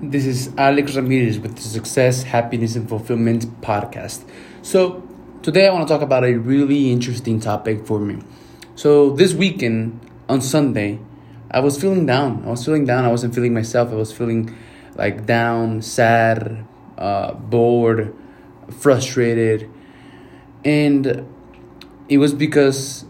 This 0.00 0.26
is 0.26 0.52
Alex 0.56 0.94
Ramirez 0.94 1.40
with 1.40 1.56
the 1.56 1.62
Success, 1.62 2.22
Happiness, 2.22 2.76
and 2.76 2.88
Fulfillment 2.88 3.60
podcast. 3.60 4.24
So, 4.62 5.02
today 5.42 5.66
I 5.66 5.72
want 5.72 5.88
to 5.88 5.92
talk 5.92 6.02
about 6.02 6.22
a 6.22 6.34
really 6.36 6.92
interesting 6.92 7.40
topic 7.40 7.84
for 7.84 7.98
me. 7.98 8.22
So, 8.76 9.10
this 9.10 9.34
weekend 9.34 9.98
on 10.28 10.40
Sunday, 10.40 11.00
I 11.50 11.58
was 11.58 11.80
feeling 11.80 12.06
down. 12.06 12.44
I 12.44 12.50
was 12.50 12.64
feeling 12.64 12.86
down. 12.86 13.06
I 13.06 13.08
wasn't 13.08 13.34
feeling 13.34 13.52
myself. 13.52 13.90
I 13.90 13.96
was 13.96 14.12
feeling 14.12 14.56
like 14.94 15.26
down, 15.26 15.82
sad, 15.82 16.64
uh, 16.96 17.34
bored, 17.34 18.14
frustrated. 18.70 19.68
And 20.64 21.26
it 22.08 22.18
was 22.18 22.32
because 22.32 23.04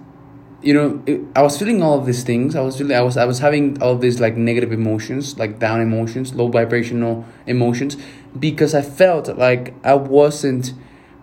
you 0.61 0.75
know 0.75 1.03
it, 1.07 1.21
i 1.37 1.43
was 1.43 1.57
feeling 1.59 1.83
all 1.83 1.99
of 1.99 2.07
these 2.07 2.25
things. 2.25 2.57
I 2.57 2.61
was 2.61 2.77
feeling 2.77 2.97
i 2.97 3.01
was 3.01 3.17
i 3.17 3.25
was 3.25 3.39
having 3.39 3.81
all 3.83 3.97
these 3.97 4.21
like 4.21 4.37
negative 4.37 4.73
emotions 4.73 5.39
like 5.39 5.59
down 5.59 5.81
emotions 5.81 6.35
low 6.35 6.49
vibrational 6.49 7.25
emotions 7.47 7.97
because 8.39 8.75
i 8.75 8.83
felt 8.83 9.29
like 9.39 9.75
i 9.85 9.95
wasn't 9.95 10.73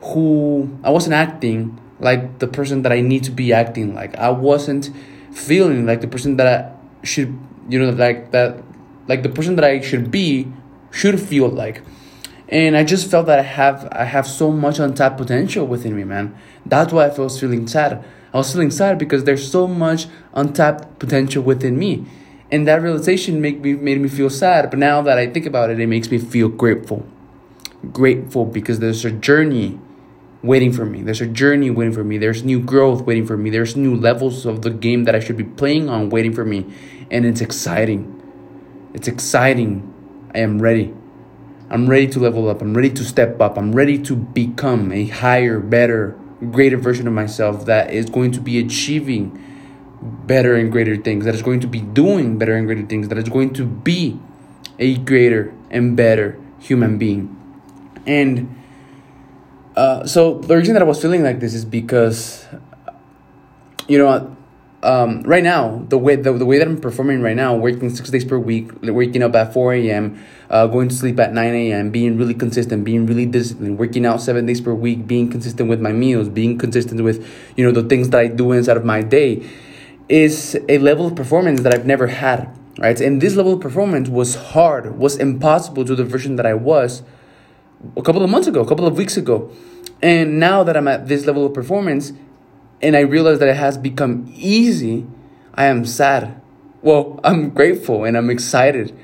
who 0.01 0.77
i 0.83 0.89
wasn't 0.89 1.13
acting 1.13 1.79
like 1.99 2.39
the 2.39 2.47
person 2.47 2.81
that 2.83 2.91
i 2.91 3.01
need 3.01 3.23
to 3.23 3.31
be 3.31 3.53
acting 3.53 3.93
like. 3.93 4.15
I 4.17 4.29
wasn't 4.29 4.91
feeling 5.31 5.85
like 5.85 6.01
the 6.01 6.07
person 6.07 6.37
that 6.37 6.47
i 6.47 7.05
should 7.05 7.37
you 7.69 7.79
know 7.79 7.89
like 7.89 8.31
that 8.31 8.63
like 9.07 9.23
the 9.23 9.29
person 9.29 9.55
that 9.55 9.65
i 9.65 9.81
should 9.81 10.11
be 10.11 10.47
should 10.91 11.19
feel 11.19 11.49
like 11.49 11.81
and 12.49 12.77
i 12.77 12.83
just 12.83 13.09
felt 13.09 13.25
that 13.25 13.39
i 13.39 13.43
have 13.43 13.87
i 13.91 14.03
have 14.03 14.27
so 14.27 14.51
much 14.51 14.79
untapped 14.79 15.17
potential 15.17 15.65
within 15.65 15.95
me 15.95 16.03
man 16.03 16.35
that's 16.65 16.93
why 16.93 17.05
i 17.05 17.17
was 17.17 17.39
feeling 17.39 17.67
sad 17.67 18.03
I 18.35 18.39
was 18.39 18.51
feeling 18.51 18.69
sad 18.69 18.97
because 18.97 19.23
there's 19.23 19.49
so 19.49 19.65
much 19.65 20.07
untapped 20.33 20.99
potential 20.99 21.41
within 21.41 21.79
me. 21.79 22.05
And 22.51 22.67
that 22.67 22.81
realization 22.81 23.39
make 23.39 23.61
me, 23.61 23.75
made 23.75 24.01
me 24.01 24.09
feel 24.09 24.29
sad. 24.29 24.69
But 24.69 24.77
now 24.77 25.01
that 25.03 25.17
I 25.17 25.27
think 25.27 25.45
about 25.45 25.69
it, 25.69 25.79
it 25.79 25.87
makes 25.87 26.11
me 26.11 26.17
feel 26.17 26.49
grateful. 26.49 27.07
Grateful 27.93 28.43
because 28.43 28.79
there's 28.79 29.05
a 29.05 29.11
journey 29.11 29.79
waiting 30.43 30.73
for 30.73 30.85
me. 30.85 31.01
There's 31.01 31.21
a 31.21 31.27
journey 31.27 31.69
waiting 31.69 31.93
for 31.93 32.03
me. 32.03 32.17
There's 32.17 32.43
new 32.43 32.59
growth 32.59 33.03
waiting 33.03 33.25
for 33.25 33.37
me. 33.37 33.49
There's 33.49 33.77
new 33.77 33.95
levels 33.95 34.45
of 34.45 34.63
the 34.63 34.69
game 34.69 35.05
that 35.05 35.15
I 35.15 35.21
should 35.21 35.37
be 35.37 35.45
playing 35.45 35.87
on 35.87 36.09
waiting 36.09 36.33
for 36.33 36.43
me. 36.43 36.65
And 37.09 37.25
it's 37.25 37.39
exciting. 37.39 38.21
It's 38.93 39.07
exciting. 39.07 39.93
I 40.33 40.39
am 40.39 40.61
ready. 40.61 40.93
I'm 41.75 41.89
ready 41.89 42.07
to 42.07 42.21
level 42.21 42.47
up. 42.47 42.61
I'm 42.61 42.73
ready 42.73 42.89
to 42.91 43.03
step 43.03 43.41
up. 43.41 43.57
I'm 43.57 43.73
ready 43.73 43.99
to 44.03 44.15
become 44.15 44.93
a 44.93 45.07
higher, 45.07 45.59
better, 45.59 46.17
greater 46.49 46.77
version 46.77 47.05
of 47.05 47.11
myself 47.11 47.65
that 47.65 47.91
is 47.91 48.09
going 48.09 48.31
to 48.31 48.39
be 48.39 48.59
achieving 48.59 49.37
better 50.01 50.55
and 50.55 50.71
greater 50.71 50.95
things, 50.95 51.25
that 51.25 51.35
is 51.35 51.41
going 51.41 51.59
to 51.59 51.67
be 51.67 51.81
doing 51.81 52.37
better 52.37 52.55
and 52.55 52.65
greater 52.65 52.85
things, 52.85 53.09
that 53.09 53.17
is 53.17 53.27
going 53.27 53.51
to 53.55 53.65
be 53.65 54.17
a 54.79 54.95
greater 54.99 55.53
and 55.69 55.97
better 55.97 56.39
human 56.59 56.97
being. 56.97 57.35
And 58.07 58.57
uh, 59.75 60.07
so 60.07 60.39
the 60.39 60.55
reason 60.55 60.75
that 60.75 60.81
I 60.81 60.85
was 60.85 61.01
feeling 61.01 61.23
like 61.23 61.41
this 61.41 61.53
is 61.53 61.65
because, 61.65 62.45
you 63.89 63.97
know, 63.97 64.37
um, 64.85 65.23
right 65.23 65.43
now 65.43 65.83
the 65.89 65.97
way 65.97 66.15
the, 66.15 66.31
the 66.33 66.45
way 66.45 66.59
that 66.59 66.67
I'm 66.67 66.79
performing 66.79 67.21
right 67.21 67.35
now, 67.35 67.55
working 67.55 67.89
six 67.89 68.09
days 68.09 68.23
per 68.23 68.37
week, 68.37 68.71
waking 68.83 69.23
up 69.23 69.35
at 69.35 69.53
four 69.53 69.73
a.m., 69.73 70.23
uh, 70.49 70.67
going 70.67 70.89
to 70.89 70.95
sleep 70.95 71.19
at 71.19 71.33
nine 71.33 71.53
a.m., 71.53 71.89
being 71.89 72.17
really 72.17 72.35
consistent, 72.35 72.85
being 72.85 73.05
really 73.05 73.25
disciplined, 73.25 73.79
working 73.79 74.05
out 74.05 74.21
seven 74.21 74.45
days 74.45 74.61
per 74.61 74.73
week, 74.73 75.07
being 75.07 75.29
consistent 75.29 75.69
with 75.69 75.81
my 75.81 75.91
meals, 75.91 76.29
being 76.29 76.57
consistent 76.57 77.03
with 77.03 77.27
you 77.57 77.65
know 77.65 77.71
the 77.71 77.87
things 77.87 78.09
that 78.11 78.19
I 78.19 78.27
do 78.27 78.51
inside 78.51 78.77
of 78.77 78.85
my 78.85 79.01
day, 79.01 79.47
is 80.07 80.57
a 80.69 80.77
level 80.77 81.07
of 81.07 81.15
performance 81.15 81.61
that 81.61 81.73
I've 81.73 81.85
never 81.85 82.07
had. 82.07 82.55
Right, 82.77 82.99
and 82.99 83.21
this 83.21 83.35
level 83.35 83.53
of 83.53 83.61
performance 83.61 84.09
was 84.09 84.35
hard, 84.35 84.97
was 84.97 85.15
impossible 85.15 85.85
to 85.85 85.95
the 85.95 86.03
version 86.03 86.35
that 86.35 86.45
I 86.45 86.53
was 86.53 87.03
a 87.95 88.01
couple 88.01 88.21
of 88.23 88.29
months 88.29 88.47
ago, 88.47 88.61
a 88.61 88.67
couple 88.67 88.85
of 88.85 88.97
weeks 88.97 89.17
ago. 89.17 89.51
And 90.01 90.39
now 90.39 90.63
that 90.63 90.75
I'm 90.75 90.87
at 90.87 91.07
this 91.07 91.25
level 91.25 91.45
of 91.45 91.53
performance, 91.53 92.11
and 92.85 92.95
I 92.95 92.99
realize 92.99 93.39
that 93.39 93.49
it 93.49 93.55
has 93.55 93.79
become 93.79 94.31
easy, 94.35 95.07
I 95.55 95.65
am 95.65 95.85
sad. 95.85 96.39
Well, 96.83 97.19
I'm 97.23 97.49
grateful 97.49 98.03
and 98.03 98.15
I'm 98.15 98.29
excited 98.29 98.95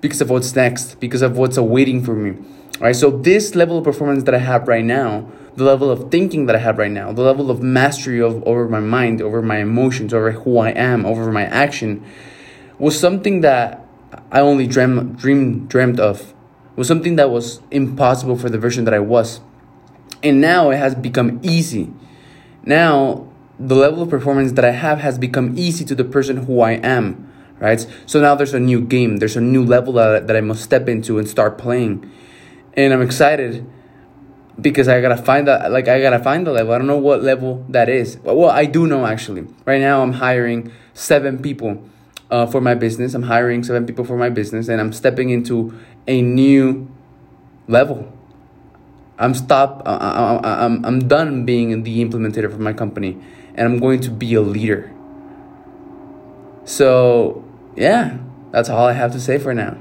because 0.00 0.22
of 0.22 0.30
what's 0.30 0.56
next, 0.56 0.98
because 1.00 1.20
of 1.20 1.36
what's 1.36 1.58
awaiting 1.58 2.02
for 2.02 2.14
me. 2.14 2.38
All 2.76 2.82
right, 2.82 2.96
so 2.96 3.10
this 3.10 3.54
level 3.54 3.78
of 3.78 3.84
performance 3.84 4.24
that 4.24 4.34
I 4.34 4.38
have 4.38 4.66
right 4.68 4.84
now, 4.84 5.30
the 5.54 5.64
level 5.64 5.90
of 5.90 6.10
thinking 6.10 6.46
that 6.46 6.56
I 6.56 6.58
have 6.60 6.78
right 6.78 6.90
now, 6.90 7.12
the 7.12 7.22
level 7.22 7.50
of 7.50 7.62
mastery 7.62 8.22
of 8.22 8.42
over 8.44 8.68
my 8.68 8.80
mind, 8.80 9.20
over 9.20 9.42
my 9.42 9.58
emotions, 9.58 10.14
over 10.14 10.32
who 10.32 10.58
I 10.58 10.70
am, 10.70 11.04
over 11.04 11.30
my 11.30 11.44
action, 11.44 12.04
was 12.78 12.98
something 12.98 13.42
that 13.42 13.86
I 14.32 14.40
only 14.40 14.66
dream 14.66 15.12
dream 15.14 15.66
dreamed 15.66 16.00
of. 16.00 16.32
Was 16.74 16.88
something 16.88 17.16
that 17.16 17.30
was 17.30 17.60
impossible 17.70 18.36
for 18.36 18.50
the 18.50 18.58
version 18.58 18.84
that 18.84 18.92
I 18.92 18.98
was. 18.98 19.40
And 20.22 20.40
now 20.42 20.70
it 20.70 20.76
has 20.76 20.94
become 20.94 21.40
easy 21.42 21.92
now 22.66 23.25
the 23.58 23.74
level 23.74 24.02
of 24.02 24.10
performance 24.10 24.52
that 24.52 24.64
I 24.64 24.72
have 24.72 24.98
has 24.98 25.18
become 25.18 25.56
easy 25.58 25.84
to 25.86 25.94
the 25.94 26.04
person 26.04 26.38
who 26.38 26.60
I 26.60 26.72
am, 26.72 27.32
right? 27.58 27.86
So 28.06 28.20
now 28.20 28.34
there's 28.34 28.54
a 28.54 28.60
new 28.60 28.80
game, 28.80 29.18
there's 29.18 29.36
a 29.36 29.40
new 29.40 29.64
level 29.64 29.94
that, 29.94 30.26
that 30.26 30.36
I 30.36 30.40
must 30.40 30.62
step 30.62 30.88
into 30.88 31.18
and 31.18 31.28
start 31.28 31.56
playing. 31.56 32.10
And 32.74 32.92
I'm 32.92 33.02
excited 33.02 33.66
because 34.60 34.88
I 34.88 35.00
gotta 35.00 35.16
find 35.16 35.48
that, 35.48 35.70
like, 35.70 35.88
I 35.88 36.00
gotta 36.00 36.18
find 36.18 36.46
the 36.46 36.52
level. 36.52 36.74
I 36.74 36.78
don't 36.78 36.86
know 36.86 36.98
what 36.98 37.22
level 37.22 37.64
that 37.70 37.88
is. 37.88 38.16
But 38.16 38.36
well, 38.36 38.50
I 38.50 38.66
do 38.66 38.86
know 38.86 39.06
actually. 39.06 39.46
Right 39.64 39.80
now, 39.80 40.02
I'm 40.02 40.12
hiring 40.12 40.72
seven 40.92 41.40
people 41.40 41.82
uh, 42.30 42.46
for 42.46 42.60
my 42.60 42.74
business. 42.74 43.14
I'm 43.14 43.24
hiring 43.24 43.62
seven 43.62 43.86
people 43.86 44.04
for 44.04 44.16
my 44.16 44.28
business, 44.28 44.68
and 44.68 44.80
I'm 44.80 44.92
stepping 44.92 45.30
into 45.30 45.78
a 46.06 46.20
new 46.22 46.90
level 47.68 48.12
I'm 49.18 49.34
stop. 49.34 49.82
I, 49.86 49.96
I, 49.96 50.64
I'm 50.64 50.84
I'm 50.84 51.08
done 51.08 51.44
being 51.44 51.82
the 51.82 52.04
implementator 52.04 52.50
for 52.50 52.58
my 52.58 52.72
company, 52.72 53.16
and 53.54 53.66
I'm 53.66 53.78
going 53.78 54.00
to 54.00 54.10
be 54.10 54.34
a 54.34 54.42
leader. 54.42 54.92
So 56.64 57.44
yeah, 57.76 58.18
that's 58.50 58.68
all 58.68 58.86
I 58.86 58.92
have 58.92 59.12
to 59.12 59.20
say 59.20 59.38
for 59.38 59.54
now. 59.54 59.78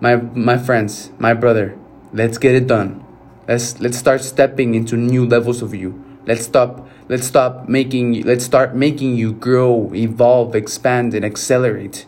My 0.00 0.16
my 0.16 0.56
friends, 0.56 1.10
my 1.18 1.34
brother, 1.34 1.76
let's 2.12 2.38
get 2.38 2.54
it 2.54 2.66
done. 2.66 3.04
Let's 3.46 3.80
let's 3.80 3.98
start 3.98 4.22
stepping 4.22 4.74
into 4.74 4.96
new 4.96 5.26
levels 5.26 5.60
of 5.60 5.74
you. 5.74 6.04
Let's 6.24 6.44
stop. 6.44 6.88
Let's 7.08 7.26
stop 7.26 7.68
making. 7.68 8.22
Let's 8.22 8.44
start 8.44 8.74
making 8.74 9.16
you 9.16 9.32
grow, 9.32 9.92
evolve, 9.94 10.54
expand, 10.54 11.12
and 11.12 11.24
accelerate. 11.24 12.06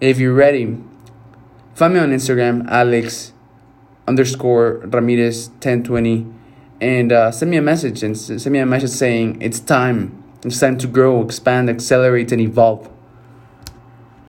If 0.00 0.18
you're 0.18 0.34
ready, 0.34 0.82
find 1.74 1.94
me 1.94 2.00
on 2.00 2.10
Instagram, 2.10 2.66
Alex 2.68 3.33
underscore 4.06 4.80
Ramirez 4.84 5.48
1020 5.48 6.26
and 6.80 7.12
uh, 7.12 7.30
send 7.30 7.50
me 7.50 7.56
a 7.56 7.62
message 7.62 8.02
and 8.02 8.16
send 8.16 8.50
me 8.50 8.58
a 8.58 8.66
message 8.66 8.90
saying 8.90 9.40
it's 9.40 9.60
time. 9.60 10.22
It's 10.44 10.60
time 10.60 10.76
to 10.78 10.86
grow, 10.86 11.22
expand, 11.22 11.70
accelerate, 11.70 12.32
and 12.32 12.40
evolve. 12.40 12.90